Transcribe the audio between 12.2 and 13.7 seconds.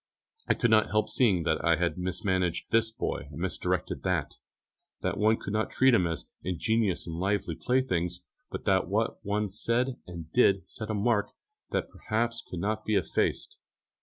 could not be effaced.